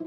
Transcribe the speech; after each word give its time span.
E 0.00 0.04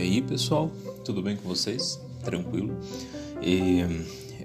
aí, 0.00 0.22
pessoal, 0.22 0.70
tudo 1.04 1.20
bem 1.20 1.36
com 1.36 1.46
vocês? 1.46 2.00
Tranquilo? 2.24 2.74
E 3.42 3.80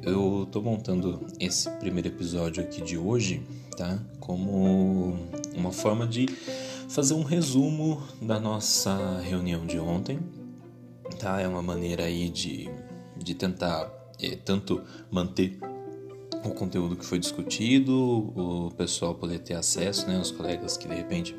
eu 0.03 0.49
tô 0.51 0.61
montando 0.61 1.25
esse 1.39 1.69
primeiro 1.77 2.09
episódio 2.09 2.61
aqui 2.61 2.81
de 2.81 2.97
hoje, 2.97 3.41
tá? 3.77 3.97
Como 4.19 5.15
uma 5.55 5.71
forma 5.71 6.05
de 6.05 6.27
fazer 6.89 7.13
um 7.13 7.23
resumo 7.23 8.03
da 8.21 8.37
nossa 8.37 9.21
reunião 9.21 9.65
de 9.65 9.79
ontem, 9.79 10.19
tá? 11.17 11.39
É 11.39 11.47
uma 11.47 11.61
maneira 11.61 12.03
aí 12.03 12.27
de, 12.27 12.69
de 13.15 13.33
tentar 13.33 14.04
é, 14.21 14.35
tanto 14.35 14.81
manter 15.11 15.57
o 16.43 16.49
conteúdo 16.51 16.95
que 16.95 17.05
foi 17.05 17.19
discutido, 17.19 17.93
o 18.35 18.71
pessoal 18.77 19.15
poder 19.15 19.39
ter 19.39 19.55
acesso, 19.55 20.07
né? 20.07 20.19
Os 20.19 20.31
colegas 20.31 20.77
que 20.77 20.87
de 20.87 20.95
repente 20.95 21.35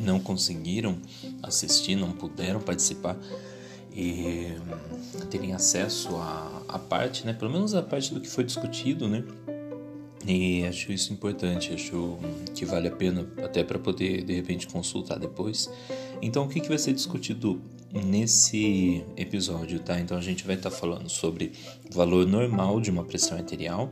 não 0.00 0.20
conseguiram 0.20 0.98
assistir, 1.42 1.96
não 1.96 2.12
puderam 2.12 2.60
participar 2.60 3.16
e 3.94 4.56
terem 5.30 5.54
acesso 5.54 6.16
à, 6.16 6.62
à 6.68 6.78
parte, 6.78 7.24
né? 7.24 7.32
Pelo 7.32 7.50
menos 7.50 7.74
a 7.74 7.82
parte 7.82 8.12
do 8.12 8.20
que 8.20 8.28
foi 8.28 8.44
discutido, 8.44 9.08
né? 9.08 9.24
E 10.26 10.64
acho 10.66 10.90
isso 10.90 11.12
importante, 11.12 11.72
acho 11.72 12.18
que 12.54 12.64
vale 12.64 12.88
a 12.88 12.90
pena 12.90 13.26
até 13.42 13.62
para 13.62 13.78
poder 13.78 14.24
de 14.24 14.32
repente 14.32 14.66
consultar 14.66 15.18
depois. 15.18 15.70
Então, 16.22 16.44
o 16.44 16.48
que, 16.48 16.60
que 16.60 16.68
vai 16.68 16.78
ser 16.78 16.94
discutido 16.94 17.60
nesse 18.02 19.04
episódio, 19.16 19.78
tá? 19.78 20.00
Então, 20.00 20.16
a 20.16 20.20
gente 20.20 20.44
vai 20.44 20.56
estar 20.56 20.70
tá 20.70 20.76
falando 20.76 21.08
sobre 21.08 21.52
o 21.88 21.94
valor 21.94 22.26
normal 22.26 22.80
de 22.80 22.90
uma 22.90 23.04
pressão 23.04 23.38
arterial, 23.38 23.90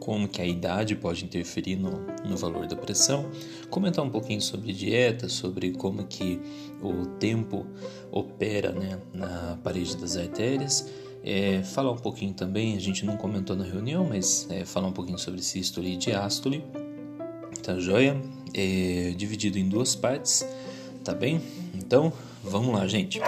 como 0.00 0.28
que 0.28 0.42
a 0.42 0.46
idade 0.46 0.94
pode 0.94 1.24
interferir 1.24 1.76
no, 1.76 2.04
no 2.28 2.36
valor 2.36 2.66
da 2.66 2.76
pressão, 2.76 3.30
comentar 3.70 4.04
um 4.04 4.10
pouquinho 4.10 4.40
sobre 4.40 4.72
dieta, 4.72 5.28
sobre 5.28 5.70
como 5.72 6.04
que 6.04 6.38
o 6.82 7.06
tempo 7.18 7.64
opera 8.10 8.72
né, 8.72 9.00
na 9.14 9.58
parede 9.62 9.96
das 9.96 10.16
artérias, 10.16 10.92
é, 11.24 11.62
falar 11.62 11.92
um 11.92 11.96
pouquinho 11.96 12.34
também, 12.34 12.76
a 12.76 12.80
gente 12.80 13.06
não 13.06 13.16
comentou 13.16 13.56
na 13.56 13.64
reunião, 13.64 14.04
mas 14.06 14.46
é, 14.50 14.66
falar 14.66 14.88
um 14.88 14.92
pouquinho 14.92 15.18
sobre 15.18 15.40
sístole 15.40 15.94
e 15.94 15.96
diástole, 15.96 16.62
tá 17.62 17.78
joia? 17.78 18.20
É, 18.52 19.14
dividido 19.16 19.58
em 19.58 19.66
duas 19.66 19.96
partes, 19.96 20.46
tá 21.02 21.14
bem? 21.14 21.40
Então, 21.74 22.12
vamos 22.44 22.74
lá, 22.74 22.86
gente. 22.86 23.20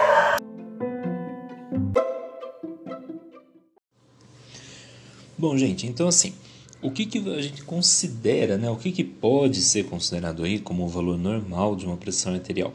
Bom, 5.37 5.57
gente, 5.57 5.85
então 5.85 6.07
assim, 6.07 6.33
o 6.81 6.91
que, 6.91 7.05
que 7.05 7.17
a 7.29 7.41
gente 7.41 7.63
considera, 7.63 8.57
né? 8.57 8.69
O 8.69 8.75
que, 8.75 8.91
que 8.91 9.03
pode 9.03 9.61
ser 9.61 9.85
considerado 9.85 10.43
aí 10.43 10.59
como 10.59 10.85
o 10.85 10.87
valor 10.87 11.17
normal 11.17 11.75
de 11.75 11.85
uma 11.85 11.97
pressão 11.97 12.33
arterial? 12.33 12.73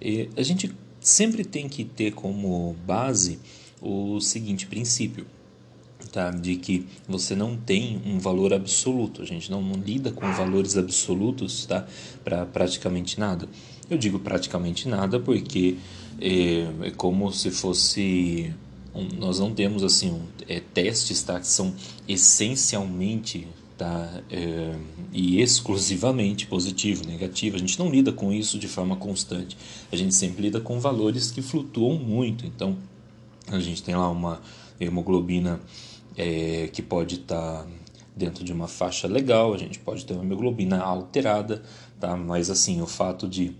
E 0.00 0.28
a 0.36 0.42
gente 0.42 0.74
sempre 1.00 1.44
tem 1.44 1.68
que 1.68 1.84
ter 1.84 2.12
como 2.12 2.74
base 2.86 3.38
o 3.80 4.20
seguinte 4.20 4.66
princípio, 4.66 5.26
tá? 6.12 6.30
De 6.30 6.56
que 6.56 6.86
você 7.08 7.34
não 7.34 7.56
tem 7.56 8.00
um 8.04 8.18
valor 8.18 8.52
absoluto. 8.52 9.22
A 9.22 9.26
gente 9.26 9.50
não, 9.50 9.62
não 9.62 9.80
lida 9.80 10.10
com 10.10 10.30
valores 10.32 10.76
absolutos, 10.76 11.66
tá? 11.66 11.86
Para 12.24 12.46
praticamente 12.46 13.18
nada. 13.18 13.48
Eu 13.90 13.98
digo 13.98 14.20
praticamente 14.20 14.88
nada 14.88 15.18
porque 15.18 15.76
é, 16.20 16.88
é 16.88 16.90
como 16.92 17.32
se 17.32 17.50
fosse 17.50 18.54
um, 18.94 19.08
nós 19.18 19.38
não 19.38 19.52
temos 19.52 19.82
assim 19.82 20.10
um, 20.10 20.22
é, 20.48 20.60
testes 20.60 21.22
tá, 21.22 21.38
que 21.40 21.46
são 21.46 21.74
essencialmente 22.08 23.46
tá, 23.76 24.22
é, 24.30 24.74
e 25.12 25.40
exclusivamente 25.40 26.46
positivo, 26.46 27.06
negativo. 27.06 27.56
A 27.56 27.58
gente 27.58 27.78
não 27.78 27.90
lida 27.90 28.12
com 28.12 28.32
isso 28.32 28.58
de 28.58 28.68
forma 28.68 28.94
constante. 28.96 29.56
A 29.90 29.96
gente 29.96 30.14
sempre 30.14 30.42
lida 30.42 30.60
com 30.60 30.78
valores 30.78 31.30
que 31.30 31.42
flutuam 31.42 31.96
muito. 31.96 32.46
Então, 32.46 32.76
a 33.48 33.58
gente 33.58 33.82
tem 33.82 33.96
lá 33.96 34.08
uma 34.08 34.40
hemoglobina 34.78 35.60
é, 36.16 36.68
que 36.72 36.82
pode 36.82 37.16
estar 37.16 37.64
tá 37.64 37.66
dentro 38.16 38.44
de 38.44 38.52
uma 38.52 38.68
faixa 38.68 39.08
legal, 39.08 39.54
a 39.54 39.56
gente 39.56 39.78
pode 39.78 40.04
ter 40.04 40.12
uma 40.12 40.22
hemoglobina 40.22 40.78
alterada, 40.80 41.62
tá? 41.98 42.16
mas 42.16 42.50
assim, 42.50 42.82
o 42.82 42.86
fato 42.86 43.26
de, 43.26 43.52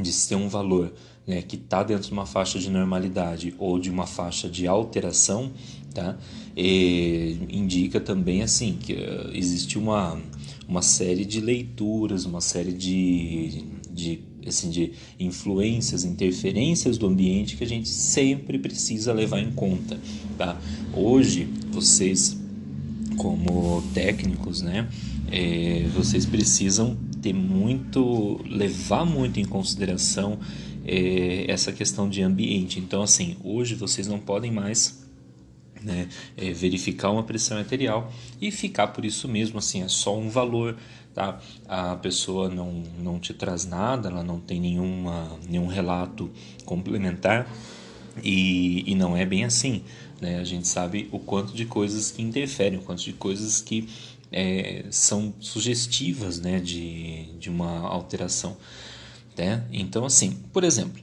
de 0.00 0.12
ser 0.12 0.36
um 0.36 0.48
valor 0.48 0.92
né, 1.26 1.42
que 1.42 1.56
está 1.56 1.82
dentro 1.82 2.06
de 2.06 2.12
uma 2.12 2.26
faixa 2.26 2.58
de 2.58 2.70
normalidade 2.70 3.54
ou 3.58 3.78
de 3.78 3.90
uma 3.90 4.06
faixa 4.06 4.48
de 4.48 4.66
alteração, 4.66 5.52
tá? 5.94 6.16
E 6.56 7.38
indica 7.48 8.00
também 8.00 8.42
assim 8.42 8.76
que 8.80 8.94
uh, 8.94 9.30
existe 9.32 9.78
uma, 9.78 10.20
uma 10.66 10.82
série 10.82 11.24
de 11.24 11.40
leituras, 11.40 12.24
uma 12.24 12.40
série 12.40 12.72
de, 12.72 13.64
de, 13.90 14.20
assim, 14.46 14.68
de 14.70 14.92
influências, 15.18 16.04
interferências 16.04 16.98
do 16.98 17.06
ambiente 17.06 17.56
que 17.56 17.64
a 17.64 17.68
gente 17.68 17.88
sempre 17.88 18.58
precisa 18.58 19.12
levar 19.12 19.40
em 19.40 19.52
conta. 19.52 19.98
Tá? 20.36 20.60
Hoje, 20.94 21.48
vocês, 21.70 22.36
como 23.16 23.82
técnicos, 23.94 24.60
né, 24.60 24.88
é, 25.30 25.86
vocês 25.94 26.26
precisam 26.26 26.96
ter 27.22 27.32
muito, 27.32 28.40
levar 28.44 29.04
muito 29.04 29.38
em 29.38 29.44
consideração 29.44 30.38
é, 30.84 31.44
essa 31.48 31.72
questão 31.72 32.08
de 32.08 32.22
ambiente. 32.22 32.80
Então, 32.80 33.02
assim, 33.02 33.36
hoje 33.44 33.74
vocês 33.74 34.06
não 34.06 34.18
podem 34.18 34.50
mais 34.50 35.02
né, 35.80 36.08
é, 36.36 36.52
verificar 36.52 37.10
uma 37.10 37.22
pressão 37.22 37.58
arterial 37.58 38.12
e 38.40 38.50
ficar 38.50 38.88
por 38.88 39.04
isso 39.04 39.28
mesmo, 39.28 39.58
assim, 39.58 39.82
é 39.82 39.88
só 39.88 40.16
um 40.18 40.28
valor, 40.28 40.76
tá? 41.14 41.40
A 41.68 41.96
pessoa 41.96 42.48
não, 42.48 42.82
não 42.98 43.18
te 43.18 43.32
traz 43.32 43.64
nada, 43.64 44.08
ela 44.08 44.22
não 44.22 44.40
tem 44.40 44.60
nenhuma, 44.60 45.38
nenhum 45.48 45.66
relato 45.66 46.30
complementar 46.64 47.48
e, 48.22 48.90
e 48.90 48.94
não 48.94 49.16
é 49.16 49.24
bem 49.24 49.44
assim, 49.44 49.82
né? 50.20 50.38
A 50.38 50.44
gente 50.44 50.68
sabe 50.68 51.08
o 51.12 51.18
quanto 51.18 51.52
de 51.52 51.64
coisas 51.64 52.10
que 52.10 52.22
interferem, 52.22 52.78
o 52.78 52.82
quanto 52.82 53.02
de 53.02 53.12
coisas 53.12 53.60
que 53.60 53.88
é, 54.32 54.84
são 54.90 55.34
sugestivas, 55.40 56.40
né, 56.40 56.58
de, 56.58 57.26
de 57.38 57.50
uma 57.50 57.80
alteração. 57.80 58.56
Né? 59.36 59.64
Então, 59.72 60.04
assim, 60.04 60.38
por 60.52 60.64
exemplo, 60.64 61.00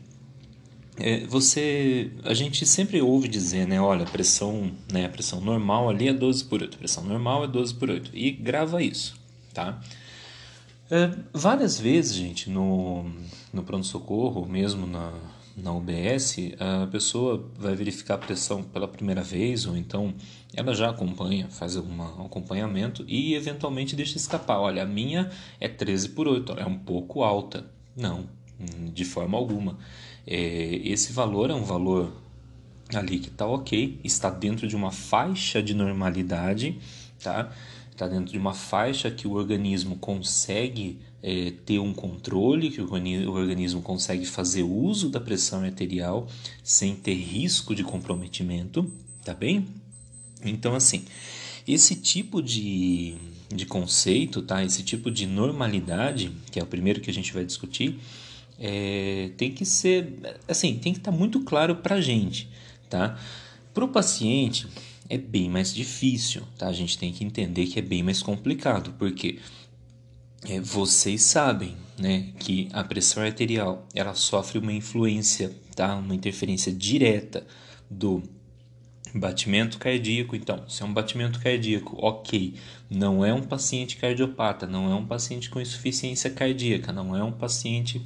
é, 0.97 1.25
você, 1.27 2.11
a 2.23 2.33
gente 2.33 2.65
sempre 2.65 3.01
ouve 3.01 3.27
dizer, 3.27 3.67
né, 3.67 3.79
olha, 3.79 4.05
pressão, 4.05 4.71
né, 4.91 5.07
pressão 5.07 5.39
normal 5.39 5.89
ali 5.89 6.07
é 6.07 6.13
12 6.13 6.43
por 6.45 6.61
8, 6.61 6.75
a 6.75 6.77
pressão 6.77 7.03
normal 7.03 7.45
é 7.45 7.47
12 7.47 7.73
por 7.75 7.89
8, 7.89 8.11
e 8.13 8.31
grava 8.31 8.83
isso, 8.83 9.15
tá? 9.53 9.79
É, 10.91 11.11
várias 11.31 11.79
vezes, 11.79 12.15
gente, 12.15 12.49
no, 12.49 13.05
no 13.53 13.63
pronto-socorro, 13.63 14.45
mesmo 14.45 14.85
na, 14.87 15.13
na 15.63 15.71
UBS, 15.73 16.37
a 16.59 16.87
pessoa 16.87 17.49
vai 17.57 17.75
verificar 17.75 18.15
a 18.15 18.17
pressão 18.17 18.63
pela 18.63 18.87
primeira 18.87 19.21
vez, 19.21 19.65
ou 19.65 19.77
então 19.77 20.13
ela 20.53 20.73
já 20.73 20.89
acompanha, 20.89 21.47
faz 21.49 21.77
algum 21.77 22.01
acompanhamento 22.25 23.03
e 23.07 23.35
eventualmente 23.35 23.95
deixa 23.95 24.17
escapar. 24.17 24.59
Olha, 24.59 24.83
a 24.83 24.85
minha 24.85 25.29
é 25.59 25.67
13 25.67 26.09
por 26.09 26.27
8, 26.27 26.53
é 26.53 26.65
um 26.65 26.77
pouco 26.77 27.23
alta. 27.23 27.65
Não, 27.95 28.27
de 28.93 29.05
forma 29.05 29.37
alguma. 29.37 29.77
É, 30.25 30.81
esse 30.83 31.13
valor 31.13 31.49
é 31.49 31.53
um 31.53 31.63
valor 31.63 32.13
ali 32.93 33.19
que 33.19 33.29
está 33.29 33.45
ok, 33.45 33.99
está 34.03 34.29
dentro 34.29 34.67
de 34.67 34.75
uma 34.75 34.91
faixa 34.91 35.61
de 35.61 35.73
normalidade, 35.73 36.79
tá? 37.21 37.51
Está 37.91 38.07
dentro 38.07 38.31
de 38.31 38.37
uma 38.37 38.53
faixa 38.53 39.11
que 39.11 39.27
o 39.27 39.33
organismo 39.33 39.97
consegue 39.97 40.99
é, 41.21 41.51
ter 41.65 41.79
um 41.79 41.93
controle, 41.93 42.71
que 42.71 42.81
o 42.81 43.31
organismo 43.31 43.81
consegue 43.81 44.25
fazer 44.25 44.63
uso 44.63 45.09
da 45.09 45.19
pressão 45.19 45.63
arterial 45.63 46.27
sem 46.63 46.95
ter 46.95 47.15
risco 47.15 47.75
de 47.75 47.83
comprometimento, 47.83 48.89
tá 49.23 49.33
bem? 49.33 49.67
Então, 50.43 50.75
assim, 50.75 51.03
esse 51.67 51.95
tipo 51.95 52.41
de, 52.41 53.15
de 53.53 53.65
conceito, 53.65 54.41
tá? 54.41 54.63
Esse 54.63 54.83
tipo 54.83 55.11
de 55.11 55.25
normalidade, 55.25 56.31
que 56.51 56.59
é 56.59 56.63
o 56.63 56.67
primeiro 56.67 57.01
que 57.01 57.09
a 57.09 57.13
gente 57.13 57.33
vai 57.33 57.43
discutir, 57.43 57.99
é, 58.57 59.31
tem 59.37 59.51
que 59.51 59.65
ser, 59.65 60.07
assim, 60.47 60.77
tem 60.77 60.93
que 60.93 60.99
estar 60.99 61.11
tá 61.11 61.17
muito 61.17 61.41
claro 61.41 61.75
para 61.77 61.95
a 61.95 62.01
gente, 62.01 62.49
tá? 62.89 63.19
Para 63.73 63.85
o 63.85 63.87
paciente 63.87 64.67
é 65.09 65.17
bem 65.17 65.49
mais 65.49 65.73
difícil, 65.73 66.43
tá? 66.57 66.67
A 66.67 66.73
gente 66.73 66.97
tem 66.97 67.11
que 67.11 67.23
entender 67.23 67.67
que 67.67 67.79
é 67.79 67.81
bem 67.81 68.03
mais 68.03 68.21
complicado, 68.21 68.93
porque 68.97 69.39
é, 70.47 70.59
vocês 70.59 71.23
sabem, 71.23 71.75
né, 71.97 72.31
que 72.39 72.69
a 72.71 72.83
pressão 72.83 73.23
arterial 73.23 73.87
ela 73.93 74.13
sofre 74.13 74.59
uma 74.59 74.71
influência, 74.71 75.51
tá? 75.75 75.95
Uma 75.95 76.15
interferência 76.15 76.71
direta 76.71 77.45
do 77.89 78.23
Batimento 79.13 79.79
cardíaco, 79.79 80.35
então, 80.35 80.69
se 80.69 80.83
é 80.83 80.85
um 80.85 80.93
batimento 80.93 81.39
cardíaco, 81.39 81.97
ok, 81.99 82.53
não 82.89 83.25
é 83.25 83.33
um 83.33 83.41
paciente 83.41 83.97
cardiopata, 83.97 84.67
não 84.67 84.91
é 84.91 84.95
um 84.95 85.05
paciente 85.05 85.49
com 85.49 85.59
insuficiência 85.59 86.29
cardíaca, 86.29 86.91
não 86.93 87.15
é 87.17 87.23
um 87.23 87.31
paciente 87.31 88.05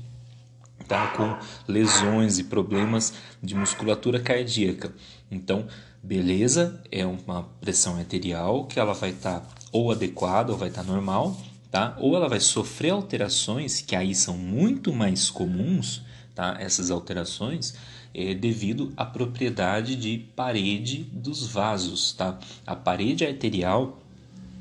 tá? 0.87 1.07
com 1.07 1.37
lesões 1.67 2.39
e 2.39 2.45
problemas 2.45 3.13
de 3.41 3.53
musculatura 3.53 4.17
cardíaca. 4.17 4.93
Então, 5.29 5.67
beleza, 6.01 6.81
é 6.89 7.05
uma 7.05 7.43
pressão 7.59 7.97
arterial 7.97 8.65
que 8.65 8.79
ela 8.79 8.93
vai 8.93 9.09
estar 9.09 9.41
tá 9.41 9.49
ou 9.73 9.91
adequada 9.91 10.53
ou 10.53 10.57
vai 10.57 10.69
estar 10.69 10.83
tá 10.83 10.87
normal, 10.89 11.35
tá? 11.73 11.97
Ou 11.99 12.15
ela 12.15 12.29
vai 12.29 12.39
sofrer 12.39 12.91
alterações 12.91 13.81
que 13.81 13.95
aí 13.95 14.13
são 14.13 14.37
muito 14.37 14.93
mais 14.93 15.31
comuns, 15.31 16.03
tá? 16.35 16.55
Essas 16.59 16.91
alterações 16.91 17.73
é 18.13 18.35
devido 18.35 18.93
à 18.95 19.03
propriedade 19.03 19.95
de 19.95 20.19
parede 20.35 21.03
dos 21.11 21.47
vasos, 21.47 22.13
tá? 22.13 22.37
A 22.63 22.75
parede 22.75 23.25
arterial 23.25 23.99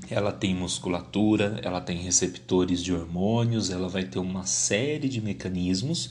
ela 0.08 0.32
tem 0.32 0.54
musculatura, 0.54 1.60
ela 1.62 1.82
tem 1.82 1.98
receptores 1.98 2.82
de 2.82 2.94
hormônios, 2.94 3.68
ela 3.68 3.90
vai 3.90 4.04
ter 4.04 4.18
uma 4.18 4.46
série 4.46 5.06
de 5.06 5.20
mecanismos 5.20 6.08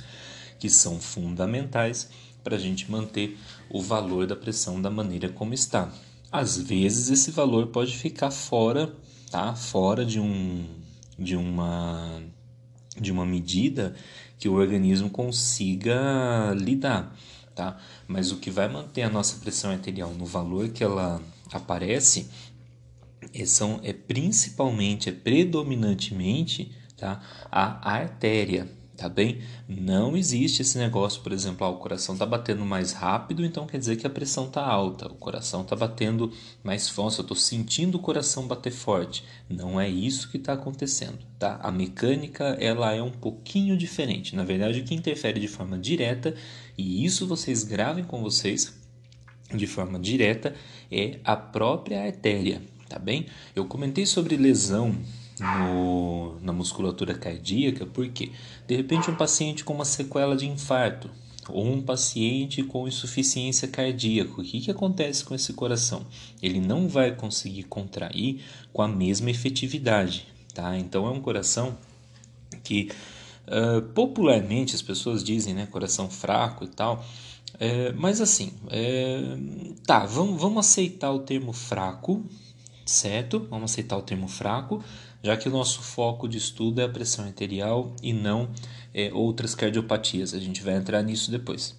que 0.59 0.69
são 0.69 1.01
fundamentais 1.01 2.12
para 2.44 2.57
a 2.57 2.59
gente 2.59 2.92
manter 2.92 3.39
o 3.71 3.81
valor 3.81 4.27
da 4.27 4.36
pressão 4.36 4.80
da 4.80 4.92
maneira 4.92 5.30
como 5.30 5.56
está. 5.56 5.92
Às 6.31 6.59
vezes 6.59 7.09
esse 7.09 7.31
valor 7.31 7.68
pode 7.68 7.98
ficar 7.98 8.30
fora, 8.30 8.94
tá? 9.31 9.56
Fora 9.56 10.06
de 10.06 10.19
um 10.19 10.80
de 11.21 11.35
uma 11.35 12.21
de 13.00 13.12
uma 13.12 13.25
medida 13.25 13.95
que 14.38 14.50
o 14.50 14.53
organismo 14.53 15.09
consiga 15.09 16.53
lidar, 16.57 17.15
tá? 17.56 17.77
Mas 18.07 18.31
o 18.31 18.38
que 18.38 18.51
vai 18.51 18.68
manter 18.68 19.03
a 19.03 19.09
nossa 19.09 19.39
pressão 19.39 19.71
arterial 19.71 20.12
no 20.12 20.25
valor 20.25 20.69
que 20.69 20.83
ela 20.83 21.21
aparece 21.53 22.29
é, 23.33 23.45
são, 23.45 23.79
é 23.83 23.94
principalmente, 23.94 25.09
é 25.09 25.12
predominantemente 25.12 26.75
tá? 26.97 27.21
a 27.51 27.94
artéria, 27.94 28.69
tá 28.95 29.09
bem? 29.09 29.39
Não 29.67 30.15
existe 30.15 30.61
esse 30.61 30.77
negócio, 30.77 31.21
por 31.21 31.31
exemplo, 31.31 31.65
ah, 31.65 31.69
o 31.69 31.77
coração 31.77 32.13
está 32.13 32.25
batendo 32.25 32.65
mais 32.65 32.91
rápido, 32.91 33.43
então 33.43 33.65
quer 33.65 33.77
dizer 33.77 33.95
que 33.95 34.05
a 34.05 34.09
pressão 34.09 34.45
está 34.45 34.65
alta. 34.65 35.07
O 35.07 35.15
coração 35.15 35.61
está 35.61 35.75
batendo 35.75 36.31
mais 36.63 36.88
forte, 36.88 37.19
eu 37.19 37.23
estou 37.23 37.38
sentindo 37.38 37.95
o 37.95 38.01
coração 38.01 38.47
bater 38.47 38.71
forte. 38.71 39.23
Não 39.49 39.79
é 39.79 39.89
isso 39.89 40.29
que 40.29 40.38
está 40.38 40.53
acontecendo, 40.53 41.19
tá? 41.39 41.59
A 41.63 41.71
mecânica 41.71 42.57
ela 42.59 42.93
é 42.93 43.01
um 43.01 43.11
pouquinho 43.11 43.75
diferente. 43.75 44.35
Na 44.35 44.43
verdade, 44.43 44.79
o 44.79 44.83
que 44.83 44.93
interfere 44.93 45.39
de 45.39 45.47
forma 45.47 45.77
direta 45.77 46.35
e 46.77 47.03
isso 47.03 47.27
vocês 47.27 47.63
gravem 47.63 48.03
com 48.03 48.21
vocês 48.21 48.79
de 49.53 49.67
forma 49.67 49.99
direta 49.99 50.55
é 50.91 51.19
a 51.23 51.35
própria 51.35 52.03
artéria, 52.03 52.61
tá 52.88 52.97
bem? 52.97 53.25
Eu 53.55 53.65
comentei 53.65 54.05
sobre 54.05 54.38
lesão 54.38 54.95
no, 55.41 56.39
na 56.41 56.53
musculatura 56.53 57.13
cardíaca, 57.13 57.85
porque 57.85 58.31
de 58.67 58.75
repente 58.75 59.09
um 59.09 59.15
paciente 59.15 59.63
com 59.63 59.73
uma 59.73 59.85
sequela 59.85 60.35
de 60.35 60.47
infarto 60.47 61.09
ou 61.49 61.65
um 61.65 61.81
paciente 61.81 62.63
com 62.63 62.88
insuficiência 62.88 63.67
cardíaca, 63.67 64.39
o 64.39 64.43
que, 64.43 64.61
que 64.61 64.71
acontece 64.71 65.25
com 65.25 65.33
esse 65.33 65.51
coração? 65.53 66.05
Ele 66.41 66.61
não 66.61 66.88
vai 66.88 67.15
conseguir 67.15 67.63
contrair 67.63 68.43
com 68.71 68.81
a 68.81 68.88
mesma 68.88 69.31
efetividade, 69.31 70.27
tá? 70.53 70.77
Então 70.77 71.07
é 71.07 71.09
um 71.09 71.19
coração 71.19 71.77
que 72.63 72.91
uh, 73.47 73.81
popularmente 73.93 74.75
as 74.75 74.81
pessoas 74.81 75.23
dizem, 75.23 75.53
né, 75.53 75.65
coração 75.65 76.09
fraco 76.09 76.63
e 76.63 76.67
tal. 76.67 77.03
É, 77.59 77.91
mas 77.93 78.21
assim, 78.21 78.53
é, 78.69 79.21
tá, 79.85 80.05
vamos, 80.05 80.39
vamos 80.39 80.65
aceitar 80.65 81.11
o 81.11 81.19
termo 81.19 81.51
fraco, 81.51 82.23
certo? 82.85 83.45
Vamos 83.49 83.71
aceitar 83.71 83.97
o 83.97 84.01
termo 84.01 84.27
fraco, 84.27 84.83
já 85.23 85.38
que 85.38 85.47
o 85.47 85.51
nosso 85.51 85.81
foco 85.81 86.27
de 86.27 86.38
estudo 86.38 86.81
é 86.81 86.85
a 86.85 86.89
pressão 86.89 87.25
arterial 87.25 87.94
e 88.01 88.12
não 88.13 88.50
é, 88.94 89.12
outras 89.13 89.53
cardiopatias. 89.53 90.33
A 90.33 90.39
gente 90.39 90.62
vai 90.62 90.75
entrar 90.75 91.01
nisso 91.01 91.29
depois. 91.29 91.75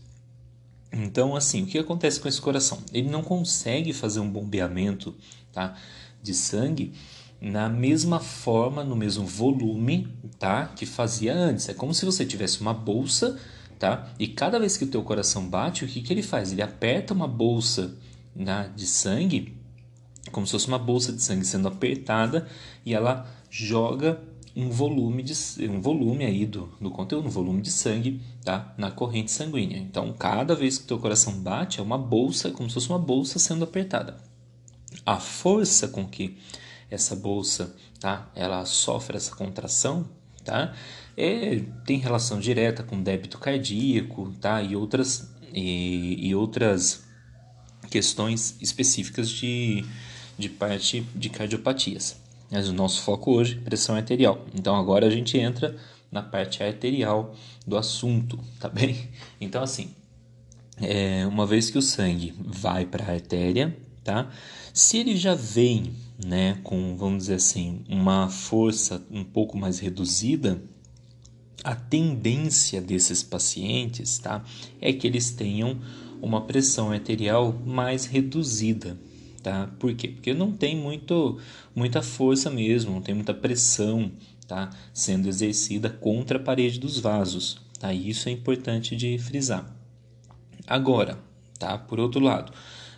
Então, 0.93 1.35
assim, 1.35 1.63
o 1.63 1.67
que 1.67 1.79
acontece 1.79 2.21
com 2.21 2.29
esse 2.29 2.41
coração? 2.41 2.79
Ele 2.93 3.09
não 3.09 3.23
consegue 3.23 3.93
fazer 3.93 4.21
um 4.21 4.31
bombeamento 4.31 5.15
tá, 5.53 5.75
de 6.23 6.35
sangue 6.35 6.93
na 7.41 7.69
mesma 7.69 8.21
forma, 8.21 8.85
no 8.85 8.95
mesmo 8.95 9.27
volume 9.27 10.09
tá, 10.39 10.67
que 10.67 10.87
fazia 10.87 11.35
antes. 11.35 11.69
É 11.69 11.75
como 11.75 11.93
se 11.93 12.05
você 12.05 12.25
tivesse 12.25 12.61
uma 12.61 12.73
bolsa 12.73 13.37
tá, 13.79 14.13
e 14.19 14.29
cada 14.29 14.61
vez 14.61 14.77
que 14.77 14.85
o 14.85 14.87
teu 14.87 15.03
coração 15.03 15.49
bate, 15.49 15.85
o 15.85 15.89
que, 15.89 16.03
que 16.03 16.13
ele 16.13 16.23
faz? 16.23 16.53
Ele 16.53 16.63
aperta 16.63 17.13
uma 17.13 17.27
bolsa 17.27 17.97
né, 18.37 18.71
de 18.77 18.87
sangue 18.87 19.57
como 20.31 20.47
se 20.47 20.53
fosse 20.53 20.69
uma 20.69 20.79
bolsa 20.79 21.13
de 21.13 21.23
sangue 21.23 21.45
sendo 21.45 21.69
apertada 21.69 22.47
e 22.85 22.95
ela 22.95 23.27
joga 23.51 24.21
um 24.55 24.69
volume 24.69 25.23
de 25.23 25.35
um 25.69 25.81
volume 25.81 26.25
aí 26.25 26.45
do, 26.45 26.73
do 26.81 26.91
conteúdo, 26.91 27.27
um 27.27 27.31
volume 27.31 27.63
de 27.63 27.71
sangue 27.71 28.21
tá? 28.45 28.75
na 28.77 28.91
corrente 28.91 29.31
sanguínea. 29.31 29.79
Então, 29.79 30.13
cada 30.13 30.55
vez 30.55 30.79
que 30.79 30.85
o 30.85 30.87
teu 30.89 30.99
coração 30.99 31.33
bate, 31.35 31.81
é 31.81 31.83
uma 31.83 31.97
bolsa, 31.97 32.51
como 32.51 32.69
se 32.69 32.75
fosse 32.75 32.89
uma 32.89 32.99
bolsa 32.99 33.39
sendo 33.39 33.65
apertada. 33.65 34.17
A 35.07 35.19
força 35.19 35.89
com 35.89 36.07
que 36.07 36.37
essa 36.91 37.17
bolsa 37.17 37.75
tá? 37.99 38.31
ela 38.35 38.65
sofre 38.67 39.17
essa 39.17 39.35
contração 39.35 40.07
tá? 40.45 40.75
é, 41.17 41.61
tem 41.87 41.99
relação 41.99 42.39
direta 42.39 42.83
com 42.83 43.03
débito 43.03 43.39
cardíaco 43.39 44.33
tá? 44.39 44.63
e, 44.63 44.77
outras, 44.77 45.31
e, 45.53 46.29
e 46.29 46.35
outras 46.35 47.05
questões 47.91 48.57
específicas 48.61 49.31
de, 49.31 49.85
de 50.43 50.49
parte 50.49 51.07
de 51.15 51.31
cardiopatias. 51.31 52.21
Mas 52.51 52.69
o 52.69 52.73
nosso 52.73 53.03
foco 53.03 53.31
hoje 53.31 53.59
é 53.59 53.65
pressão 53.65 53.95
arterial. 53.95 54.45
Então 54.53 54.75
agora 54.75 55.07
a 55.07 55.11
gente 55.11 55.39
entra 55.39 55.77
na 56.11 56.21
parte 56.21 56.63
arterial 56.63 57.35
do 57.65 57.77
assunto, 57.77 58.39
tá 58.59 58.69
bem? 58.69 59.09
Então 59.41 59.63
assim, 59.63 59.91
é, 60.81 61.27
uma 61.27 61.47
vez 61.47 61.71
que 61.71 61.79
o 61.79 61.83
sangue 61.83 62.35
vai 62.39 62.85
para 62.85 63.05
a 63.05 63.13
artéria, 63.13 63.77
tá? 64.03 64.31
Se 64.75 64.99
ele 64.99 65.17
já 65.17 65.35
vem, 65.35 65.93
né, 66.25 66.59
com 66.65 66.97
vamos 66.97 67.25
dizer 67.25 67.35
assim, 67.35 67.85
uma 67.89 68.29
força 68.29 69.01
um 69.11 69.25
pouco 69.25 69.57
mais 69.57 69.79
reduzida, 69.79 70.61
a 71.63 71.75
tendência 71.77 72.81
desses 72.81 73.23
pacientes, 73.23 74.19
tá, 74.19 74.45
é 74.81 74.93
que 74.93 75.07
eles 75.07 75.31
tenham 75.31 75.79
uma 76.21 76.41
pressão 76.41 76.91
arterial 76.91 77.53
mais 77.65 78.05
reduzida, 78.07 78.99
tá? 79.43 79.69
Por 79.79 79.95
quê? 79.95 80.09
Porque 80.09 80.33
não 80.33 80.53
tem 80.53 80.77
muito, 80.77 81.39
muita 81.75 82.01
força 82.01 82.51
mesmo, 82.51 82.93
não 82.93 83.03
tem 83.03 83.15
muita 83.15 83.35
pressão, 83.35 84.13
tá? 84.47 84.71
Sendo 84.95 85.29
exercida 85.29 85.91
contra 85.91 86.39
a 86.39 86.43
parede 86.43 86.79
dos 86.79 86.99
vasos, 86.99 87.61
tá? 87.79 87.93
Isso 87.93 88.29
é 88.29 88.33
importante 88.33 88.95
de 88.95 89.19
frisar. 89.19 89.75
Agora, 90.67 91.19
tá? 91.59 91.77
Por 91.77 91.99
outro 91.99 92.21
lado, 92.21 92.53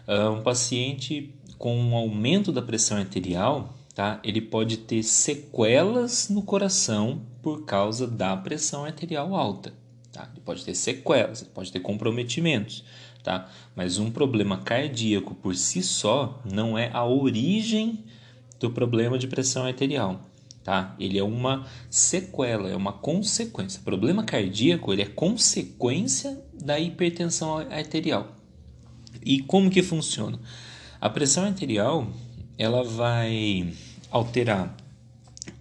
ah, 0.07 0.31
um 0.31 0.43
paciente 0.43 1.35
com 1.59 1.77
um 1.77 1.95
aumento 1.95 2.53
da 2.53 2.61
pressão 2.61 2.99
arterial, 2.99 3.75
tá? 3.95 4.21
Ele 4.23 4.41
pode 4.41 4.79
ter 4.79 5.03
sequelas 5.03 6.29
no 6.29 6.43
coração 6.43 7.23
por 7.43 7.65
causa 7.65 8.07
da 8.07 8.37
pressão 8.37 8.85
arterial 8.85 9.35
alta, 9.35 9.73
tá? 10.13 10.29
Ele 10.33 10.43
pode 10.45 10.65
ter 10.65 10.75
sequelas, 10.75 11.43
ele 11.43 11.51
pode 11.55 11.73
ter 11.73 11.81
comprometimentos 11.81 12.85
tá? 13.25 13.51
Mas 13.75 13.99
um 13.99 14.11
problema 14.11 14.59
cardíaco 14.59 15.35
por 15.35 15.57
si 15.57 15.83
só 15.83 16.41
não 16.45 16.79
é 16.79 16.91
a 16.93 17.05
origem 17.05 18.05
do 18.61 18.71
problema 18.71 19.19
de 19.19 19.27
pressão 19.27 19.65
arterial, 19.65 20.21
tá? 20.63 20.95
Ele 21.01 21.19
é 21.19 21.25
uma 21.25 21.67
sequela, 21.91 22.69
é 22.69 22.77
uma 22.77 22.93
consequência. 22.93 23.81
O 23.81 23.85
problema 23.85 24.23
cardíaco 24.23 24.93
ele 24.93 25.03
é 25.03 25.07
consequência 25.07 26.39
da 26.53 26.79
hipertensão 26.79 27.57
arterial. 27.57 28.37
E 29.25 29.41
como 29.41 29.71
que 29.71 29.83
funciona? 29.83 30.39
A 31.01 31.09
pressão 31.09 31.45
arterial 31.45 32.07
ela 32.59 32.85
vai 32.85 33.73
alterar 34.11 34.77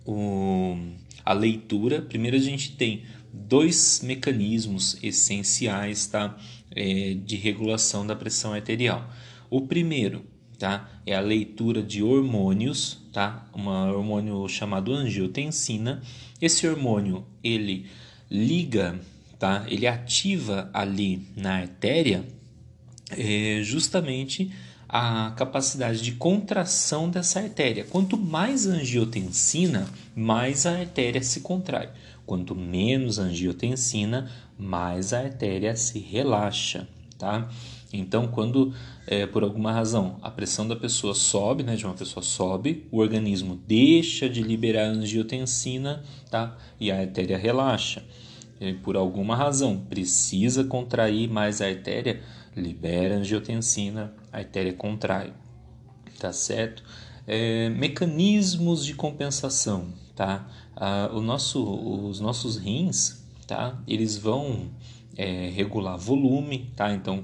o, 0.05 0.77
a 1.23 1.33
leitura. 1.33 2.01
Primeiro 2.01 2.35
a 2.35 2.41
gente 2.41 2.73
tem 2.73 3.03
dois 3.33 4.01
mecanismos 4.03 4.95
essenciais, 5.01 6.05
tá? 6.05 6.37
é, 6.75 7.15
de 7.25 7.35
regulação 7.35 8.05
da 8.05 8.15
pressão 8.15 8.53
arterial. 8.53 9.09
O 9.49 9.61
primeiro 9.61 10.25
tá, 10.57 10.89
é 11.05 11.15
a 11.15 11.21
leitura 11.21 11.81
de 11.81 12.03
hormônios, 12.03 12.99
tá? 13.11 13.47
um 13.55 13.67
hormônio 13.67 14.47
chamado 14.47 14.93
angiotensina. 14.93 16.01
Esse 16.41 16.67
hormônio 16.67 17.25
ele 17.43 17.87
liga, 18.29 18.99
tá? 19.37 19.65
ele 19.67 19.87
ativa 19.87 20.69
ali 20.73 21.27
na 21.35 21.57
artéria 21.57 22.25
é, 23.11 23.61
justamente 23.63 24.51
a 24.87 25.31
capacidade 25.31 26.01
de 26.01 26.11
contração 26.13 27.09
dessa 27.09 27.39
artéria. 27.39 27.83
Quanto 27.83 28.15
mais 28.15 28.67
angiotensina, 28.67 29.87
mais 30.15 30.65
a 30.65 30.79
artéria 30.79 31.21
se 31.23 31.41
contrai. 31.41 31.89
Quanto 32.25 32.55
menos 32.55 33.19
angiotensina, 33.19 34.31
mais 34.57 35.13
a 35.13 35.19
artéria 35.19 35.75
se 35.75 35.99
relaxa, 35.99 36.87
tá? 37.17 37.49
Então, 37.91 38.27
quando 38.27 38.73
é, 39.05 39.27
por 39.27 39.43
alguma 39.43 39.71
razão 39.71 40.17
a 40.21 40.31
pressão 40.31 40.67
da 40.67 40.75
pessoa 40.75 41.13
sobe, 41.13 41.61
né, 41.61 41.75
de 41.75 41.85
uma 41.85 41.93
pessoa 41.93 42.23
sobe, 42.23 42.87
o 42.91 42.97
organismo 42.97 43.59
deixa 43.67 44.27
de 44.27 44.41
liberar 44.41 44.87
angiotensina, 44.87 46.03
tá? 46.31 46.57
E 46.79 46.91
a 46.91 46.99
artéria 46.99 47.37
relaxa. 47.37 48.03
por 48.81 48.95
alguma 48.95 49.35
razão 49.35 49.77
precisa 49.77 50.63
contrair 50.63 51.29
mais 51.29 51.61
a 51.61 51.67
artéria, 51.67 52.21
libera 52.55 53.15
angiotensina, 53.15 54.13
a 54.31 54.37
artéria 54.37 54.73
contrai, 54.73 55.33
tá 56.17 56.31
certo? 56.31 56.83
É, 57.27 57.69
mecanismos 57.69 58.85
de 58.85 58.93
compensação, 58.95 59.93
tá? 60.15 60.47
Ah, 60.75 61.09
o 61.13 61.21
nosso, 61.21 61.63
os 61.63 62.19
nossos 62.19 62.57
rins, 62.57 63.23
tá? 63.47 63.81
Eles 63.87 64.17
vão 64.17 64.69
é, 65.15 65.49
regular 65.49 65.97
volume, 65.97 66.71
tá? 66.75 66.93
Então, 66.93 67.23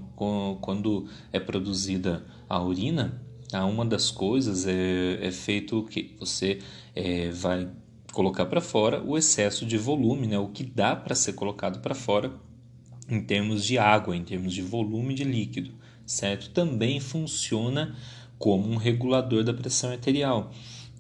quando 0.62 1.08
é 1.32 1.40
produzida 1.40 2.26
a 2.48 2.62
urina, 2.62 3.22
tá? 3.50 3.66
uma 3.66 3.86
das 3.86 4.12
coisas 4.12 4.66
é, 4.68 5.20
é 5.22 5.32
feito 5.32 5.84
que 5.84 6.16
você 6.20 6.60
é, 6.96 7.30
vai 7.30 7.70
colocar 8.12 8.46
para 8.46 8.62
fora 8.62 9.04
o 9.04 9.18
excesso 9.18 9.66
de 9.66 9.78
volume, 9.78 10.28
né? 10.28 10.38
O 10.38 10.50
que 10.50 10.64
dá 10.64 10.96
para 10.96 11.16
ser 11.16 11.34
colocado 11.34 11.80
para 11.80 11.96
fora 11.96 12.32
em 13.08 13.22
termos 13.22 13.66
de 13.66 13.78
água, 13.78 14.16
em 14.16 14.24
termos 14.24 14.54
de 14.54 14.62
volume 14.62 15.14
de 15.14 15.24
líquido, 15.24 15.72
certo? 16.06 16.50
Também 16.52 17.00
funciona 17.00 17.96
como 18.38 18.70
um 18.70 18.78
regulador 18.78 19.44
da 19.44 19.54
pressão 19.54 19.92
arterial. 19.92 20.52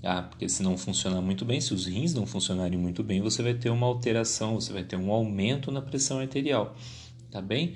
Ah, 0.01 0.22
porque 0.22 0.48
se 0.48 0.63
não 0.63 0.77
funcionar 0.77 1.22
muito 1.22 1.44
bem, 1.44 1.60
se 1.60 1.74
os 1.74 1.86
rins 1.86 2.13
não 2.13 2.25
funcionarem 2.25 2.79
muito 2.79 3.03
bem, 3.03 3.22
você 3.22 3.44
vai 3.44 3.53
ter 3.53 3.70
uma 3.70 3.86
alteração, 3.86 4.56
você 4.56 4.72
vai 4.72 4.84
ter 4.84 4.96
um 4.96 5.12
aumento 5.12 5.72
na 5.72 5.82
pressão 5.82 6.20
arterial, 6.20 6.75
tá 7.29 7.41
bem? 7.41 7.75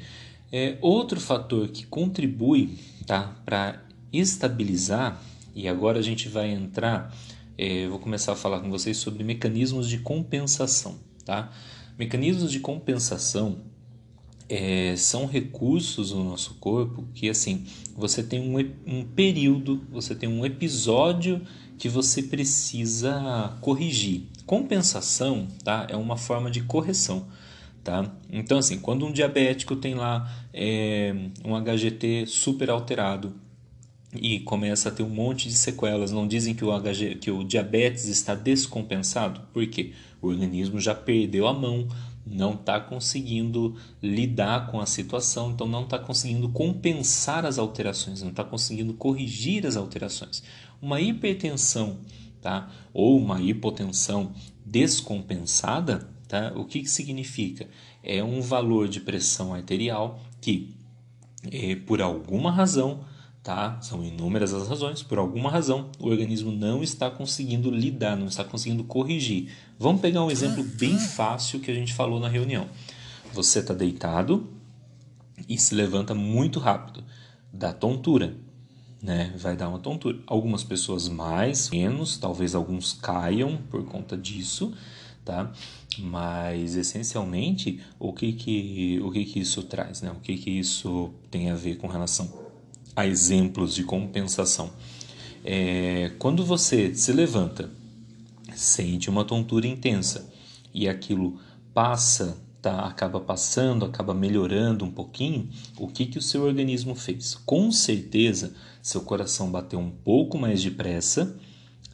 É, 0.51 0.77
outro 0.81 1.19
fator 1.19 1.67
que 1.67 1.85
contribui 1.85 2.77
tá, 3.05 3.35
para 3.43 3.83
estabilizar, 4.11 5.21
e 5.53 5.67
agora 5.67 5.99
a 5.99 6.01
gente 6.01 6.29
vai 6.29 6.49
entrar, 6.49 7.13
é, 7.57 7.87
vou 7.87 7.99
começar 7.99 8.31
a 8.31 8.35
falar 8.35 8.61
com 8.61 8.69
vocês 8.69 8.97
sobre 8.97 9.23
mecanismos 9.23 9.89
de 9.89 9.97
compensação, 9.97 10.99
tá? 11.25 11.51
Mecanismos 11.99 12.51
de 12.51 12.59
compensação 12.59 13.61
é, 14.49 14.95
são 14.95 15.25
recursos 15.25 16.11
no 16.11 16.23
nosso 16.23 16.55
corpo 16.55 17.05
que, 17.13 17.29
assim, 17.29 17.65
você 17.95 18.21
tem 18.23 18.39
um, 18.39 18.59
um 18.85 19.03
período, 19.03 19.81
você 19.91 20.13
tem 20.13 20.29
um 20.29 20.45
episódio 20.45 21.41
que 21.77 21.89
você 21.89 22.23
precisa 22.23 23.57
corrigir. 23.61 24.23
Compensação 24.45 25.47
tá? 25.63 25.87
é 25.89 25.95
uma 25.95 26.17
forma 26.17 26.49
de 26.49 26.61
correção. 26.61 27.27
Tá? 27.83 28.09
Então, 28.31 28.57
assim, 28.57 28.79
quando 28.79 29.05
um 29.05 29.11
diabético 29.11 29.75
tem 29.75 29.93
lá 29.93 30.31
é, 30.53 31.13
um 31.43 31.53
HGT 31.59 32.25
super 32.27 32.69
alterado 32.69 33.35
e 34.15 34.39
começa 34.39 34.89
a 34.89 34.91
ter 34.91 35.03
um 35.03 35.09
monte 35.09 35.49
de 35.49 35.55
sequelas, 35.55 36.11
não 36.11 36.27
dizem 36.27 36.53
que 36.53 36.63
o, 36.63 36.71
HG, 36.71 37.15
que 37.15 37.31
o 37.31 37.43
diabetes 37.43 38.05
está 38.07 38.35
descompensado? 38.35 39.41
Por 39.51 39.65
quê? 39.67 39.91
O 40.21 40.27
organismo 40.27 40.79
já 40.79 40.95
perdeu 40.95 41.47
a 41.47 41.53
mão, 41.53 41.87
não 42.25 42.53
está 42.53 42.79
conseguindo 42.79 43.75
lidar 44.01 44.71
com 44.71 44.79
a 44.79 44.85
situação, 44.85 45.51
então 45.51 45.67
não 45.67 45.83
está 45.83 45.99
conseguindo 45.99 46.49
compensar 46.49 47.45
as 47.45 47.57
alterações, 47.57 48.21
não 48.21 48.29
está 48.29 48.43
conseguindo 48.43 48.93
corrigir 48.93 49.67
as 49.67 49.75
alterações. 49.75 50.41
Uma 50.81 51.01
hipertensão 51.01 51.97
tá? 52.41 52.69
ou 52.93 53.17
uma 53.17 53.41
hipotensão 53.41 54.33
descompensada, 54.65 56.09
tá? 56.27 56.53
o 56.55 56.65
que, 56.65 56.81
que 56.81 56.89
significa? 56.89 57.67
É 58.03 58.23
um 58.23 58.41
valor 58.41 58.87
de 58.87 58.99
pressão 58.99 59.53
arterial 59.53 60.19
que, 60.41 60.75
é, 61.51 61.75
por 61.75 62.01
alguma 62.01 62.51
razão, 62.51 63.05
tá? 63.43 63.77
São 63.81 64.03
inúmeras 64.03 64.53
as 64.53 64.67
razões, 64.67 65.03
por 65.03 65.17
alguma 65.17 65.51
razão 65.51 65.89
o 65.99 66.07
organismo 66.07 66.51
não 66.51 66.81
está 66.81 67.11
conseguindo 67.11 67.69
lidar, 67.69 68.15
não 68.15 68.27
está 68.27 68.43
conseguindo 68.43 68.83
corrigir. 68.83 69.51
Vamos 69.77 70.01
pegar 70.01 70.23
um 70.23 70.31
exemplo 70.31 70.63
bem 70.63 70.97
fácil 70.97 71.59
que 71.59 71.69
a 71.69 71.75
gente 71.75 71.93
falou 71.93 72.19
na 72.19 72.29
reunião. 72.29 72.67
Você 73.33 73.59
está 73.59 73.73
deitado 73.73 74.47
e 75.49 75.57
se 75.57 75.75
levanta 75.75 76.15
muito 76.15 76.59
rápido, 76.59 77.03
dá 77.51 77.73
tontura 77.73 78.35
né? 79.03 79.33
Vai 79.35 79.55
dar 79.57 79.67
uma 79.67 79.79
tontura. 79.79 80.17
Algumas 80.25 80.63
pessoas 80.63 81.09
mais, 81.09 81.69
menos, 81.69 82.17
talvez 82.17 82.55
alguns 82.55 82.93
caiam 82.93 83.57
por 83.69 83.83
conta 83.83 84.17
disso, 84.17 84.73
tá? 85.25 85.51
Mas 85.99 86.77
essencialmente, 86.77 87.81
o 87.99 88.13
que 88.13 88.31
que 88.31 89.01
o 89.03 89.11
que 89.11 89.25
que 89.25 89.39
isso 89.41 89.61
traz, 89.63 90.01
né? 90.01 90.09
O 90.11 90.21
que 90.21 90.37
que 90.37 90.49
isso 90.49 91.13
tem 91.29 91.51
a 91.51 91.55
ver 91.55 91.75
com 91.75 91.87
relação 91.87 92.42
a 92.95 93.05
exemplos 93.07 93.75
de 93.75 93.83
compensação? 93.83 94.71
É, 95.43 96.11
quando 96.19 96.45
você 96.45 96.95
se 96.95 97.11
levanta, 97.11 97.69
sente 98.55 99.09
uma 99.09 99.25
tontura 99.25 99.67
intensa 99.67 100.31
e 100.73 100.87
aquilo 100.87 101.39
passa 101.73 102.37
tá, 102.63 102.85
acaba 102.85 103.19
passando, 103.19 103.83
acaba 103.83 104.13
melhorando 104.13 104.85
um 104.85 104.89
pouquinho, 104.89 105.49
o 105.77 105.87
que, 105.87 106.05
que 106.05 106.17
o 106.17 106.21
seu 106.21 106.43
organismo 106.43 106.95
fez? 106.95 107.35
Com 107.35 107.69
certeza, 107.73 108.53
seu 108.81 109.01
coração 109.01 109.51
bateu 109.51 109.77
um 109.77 109.91
pouco 109.91 110.39
mais 110.39 110.63
depressa, 110.63 111.37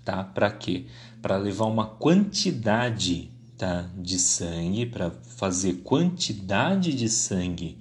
tá? 0.06 0.24
Para 0.24 0.51
quê? 0.51 0.86
Para 1.24 1.38
levar 1.38 1.65
uma 1.65 1.88
quantidade 1.88 3.32
tá, 3.58 3.89
de 3.98 4.20
sangue, 4.20 4.86
para 4.86 5.10
fazer 5.10 5.82
quantidade 5.84 6.94
de 6.94 7.10
sangue 7.10 7.79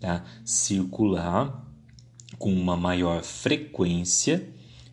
tá, 0.00 0.24
circular 0.44 1.64
com 2.38 2.52
uma 2.52 2.76
maior 2.76 3.22
frequência, 3.22 4.48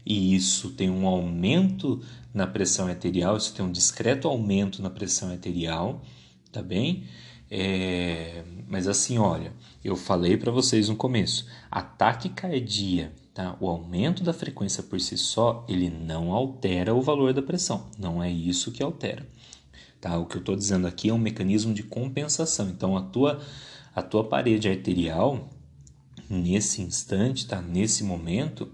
e 0.06 0.36
isso 0.36 0.72
tem 0.72 0.90
um 0.90 1.08
aumento 1.08 2.02
na 2.34 2.48
pressão 2.48 2.88
arterial, 2.88 3.38
isso 3.38 3.54
tem 3.54 3.66
um 3.66 3.72
discreto 3.72 4.28
aumento 4.28 4.82
na 4.82 4.90
pressão 4.90 5.30
arterial, 5.30 6.02
tá 6.52 6.62
bem? 6.62 7.06
É, 7.50 8.44
mas 8.68 8.88
assim, 8.88 9.18
olha, 9.18 9.54
eu 9.84 9.96
falei 9.96 10.36
para 10.36 10.52
vocês 10.52 10.90
no 10.90 10.96
começo, 10.96 11.46
ataque 11.70 12.30
cardíaco, 12.30 13.14
tá? 13.34 13.56
O 13.60 13.68
aumento 13.68 14.24
da 14.24 14.34
frequência 14.34 14.82
por 14.82 15.00
si 15.00 15.18
só, 15.18 15.66
ele 15.70 15.90
não 15.90 16.34
altera 16.34 16.96
o 16.96 17.02
valor 17.02 17.34
da 17.34 17.42
pressão, 17.42 17.88
não 18.00 18.24
é 18.24 18.32
isso 18.32 18.72
que 18.72 18.82
altera. 18.82 19.26
Tá? 20.04 20.18
O 20.18 20.26
que 20.26 20.36
eu 20.36 20.40
estou 20.40 20.56
dizendo 20.56 20.86
aqui 20.86 21.08
é 21.08 21.14
um 21.14 21.18
mecanismo 21.18 21.74
de 21.74 21.82
compensação. 21.82 22.68
Então, 22.68 22.98
a 22.98 23.02
tua, 23.02 23.40
a 23.96 24.02
tua 24.02 24.26
parede 24.26 24.68
arterial, 24.68 25.48
nesse 26.34 26.82
instante, 26.82 27.48
tá? 27.48 27.62
nesse 27.62 28.04
momento, 28.04 28.72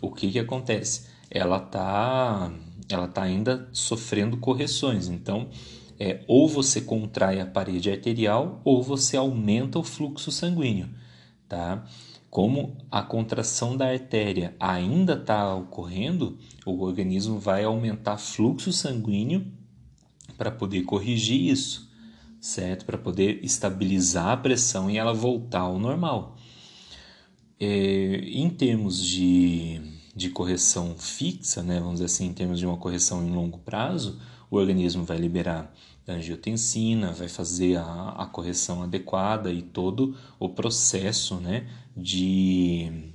o 0.00 0.10
que, 0.10 0.30
que 0.30 0.38
acontece? 0.38 1.06
Ela 1.30 1.58
está 1.58 2.52
ela 2.88 3.08
tá 3.08 3.22
ainda 3.22 3.68
sofrendo 3.72 4.36
correções. 4.36 5.08
Então, 5.08 5.48
é 5.98 6.22
ou 6.28 6.48
você 6.48 6.80
contrai 6.80 7.40
a 7.40 7.46
parede 7.46 7.90
arterial 7.90 8.60
ou 8.64 8.82
você 8.82 9.16
aumenta 9.16 9.78
o 9.78 9.84
fluxo 9.84 10.30
sanguíneo, 10.30 10.88
tá? 11.48 11.84
Como 12.28 12.76
a 12.90 13.02
contração 13.02 13.76
da 13.76 13.88
artéria 13.88 14.54
ainda 14.60 15.14
está 15.14 15.54
ocorrendo, 15.54 16.38
o 16.66 16.82
organismo 16.82 17.38
vai 17.38 17.64
aumentar 17.64 18.18
fluxo 18.18 18.72
sanguíneo 18.72 19.46
para 20.36 20.50
poder 20.50 20.82
corrigir 20.82 21.50
isso, 21.50 21.90
certo? 22.38 22.84
Para 22.84 22.98
poder 22.98 23.42
estabilizar 23.42 24.28
a 24.28 24.36
pressão 24.36 24.90
e 24.90 24.98
ela 24.98 25.14
voltar 25.14 25.60
ao 25.60 25.78
normal. 25.78 26.35
É, 27.58 27.66
em 27.66 28.50
termos 28.50 29.02
de, 29.04 29.80
de 30.14 30.28
correção 30.30 30.94
fixa, 30.98 31.62
né, 31.62 31.78
vamos 31.78 31.94
dizer 31.94 32.06
assim, 32.06 32.26
em 32.26 32.32
termos 32.32 32.58
de 32.58 32.66
uma 32.66 32.76
correção 32.76 33.26
em 33.26 33.34
longo 33.34 33.58
prazo, 33.58 34.20
o 34.50 34.56
organismo 34.56 35.04
vai 35.04 35.16
liberar 35.16 35.74
angiotensina, 36.06 37.12
vai 37.12 37.28
fazer 37.28 37.76
a, 37.76 38.10
a 38.10 38.26
correção 38.26 38.82
adequada 38.82 39.52
e 39.52 39.62
todo 39.62 40.16
o 40.38 40.48
processo 40.48 41.36
né, 41.36 41.66
de, 41.96 43.10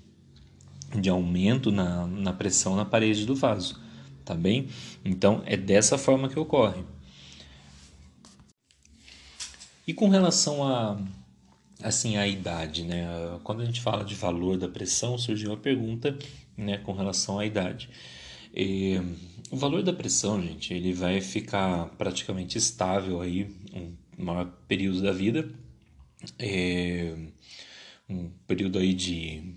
de 0.99 1.09
aumento 1.09 1.71
na, 1.71 2.05
na 2.05 2.33
pressão 2.33 2.75
na 2.75 2.83
parede 2.83 3.25
do 3.25 3.35
vaso, 3.35 3.79
tá 4.25 4.35
bem? 4.35 4.67
Então 5.05 5.41
é 5.45 5.55
dessa 5.55 5.97
forma 5.97 6.27
que 6.27 6.39
ocorre. 6.39 6.83
E 9.87 9.93
com 9.93 10.09
relação 10.09 10.63
a 10.63 10.99
assim 11.83 12.17
a 12.17 12.27
idade, 12.27 12.83
né? 12.83 13.05
Quando 13.43 13.61
a 13.61 13.65
gente 13.65 13.81
fala 13.81 14.03
de 14.03 14.15
valor 14.15 14.57
da 14.57 14.67
pressão, 14.67 15.17
surgiu 15.17 15.53
a 15.53 15.57
pergunta, 15.57 16.17
né, 16.57 16.77
com 16.77 16.93
relação 16.93 17.39
à 17.39 17.45
idade. 17.45 17.89
E, 18.53 18.99
o 19.51 19.57
valor 19.57 19.83
da 19.83 19.91
pressão, 19.91 20.41
gente, 20.41 20.73
ele 20.73 20.93
vai 20.93 21.19
ficar 21.19 21.87
praticamente 21.97 22.57
estável 22.57 23.21
aí 23.21 23.49
um 23.73 23.93
maior 24.17 24.45
período 24.67 25.01
da 25.01 25.11
vida. 25.11 25.49
É, 26.39 27.13
um 28.07 28.29
período 28.47 28.79
aí 28.79 28.93
de, 28.93 29.55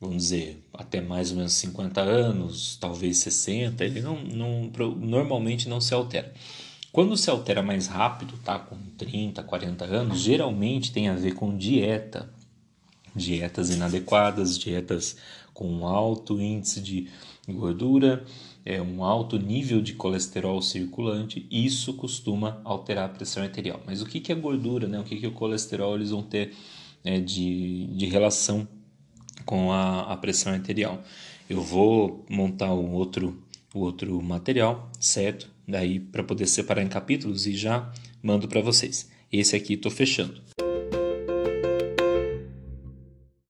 vamos 0.00 0.16
dizer, 0.16 0.62
até 0.72 1.00
mais 1.00 1.30
ou 1.30 1.36
menos 1.36 1.52
50 1.54 2.00
anos, 2.00 2.76
talvez 2.80 3.18
60, 3.18 3.84
ele 3.84 4.00
não, 4.00 4.22
não 4.22 4.72
normalmente 4.96 5.68
não 5.68 5.80
se 5.80 5.92
altera. 5.92 6.32
Quando 6.98 7.16
se 7.16 7.30
altera 7.30 7.62
mais 7.62 7.86
rápido, 7.86 8.34
tá, 8.42 8.58
com 8.58 8.76
30, 8.96 9.40
40 9.44 9.84
anos, 9.84 10.18
geralmente 10.18 10.90
tem 10.90 11.08
a 11.08 11.14
ver 11.14 11.32
com 11.32 11.56
dieta, 11.56 12.28
Dietas 13.14 13.70
inadequadas, 13.70 14.58
dietas 14.58 15.16
com 15.54 15.86
alto 15.86 16.40
índice 16.40 16.80
de 16.80 17.08
gordura, 17.48 18.24
é, 18.64 18.82
um 18.82 19.04
alto 19.04 19.38
nível 19.38 19.80
de 19.80 19.92
colesterol 19.92 20.60
circulante, 20.60 21.46
isso 21.48 21.94
costuma 21.94 22.60
alterar 22.64 23.04
a 23.04 23.08
pressão 23.08 23.44
arterial. 23.44 23.80
Mas 23.86 24.02
o 24.02 24.04
que, 24.04 24.18
que 24.18 24.32
é 24.32 24.34
gordura, 24.34 24.88
né? 24.88 24.98
o 24.98 25.04
que, 25.04 25.18
que 25.18 25.26
o 25.28 25.32
colesterol 25.32 25.94
eles 25.94 26.10
vão 26.10 26.24
ter 26.24 26.52
é, 27.04 27.20
de, 27.20 27.86
de 27.94 28.06
relação 28.06 28.66
com 29.46 29.70
a, 29.70 30.00
a 30.00 30.16
pressão 30.16 30.52
arterial? 30.52 31.00
Eu 31.48 31.62
vou 31.62 32.26
montar 32.28 32.74
um 32.74 32.92
outro, 32.92 33.40
outro 33.72 34.20
material, 34.20 34.90
certo? 34.98 35.57
Daí 35.68 36.00
para 36.00 36.24
poder 36.24 36.46
separar 36.46 36.82
em 36.82 36.88
capítulos 36.88 37.46
e 37.46 37.54
já 37.54 37.92
mando 38.22 38.48
para 38.48 38.62
vocês. 38.62 39.10
Esse 39.30 39.54
aqui 39.54 39.74
estou 39.74 39.92
fechando. 39.92 40.40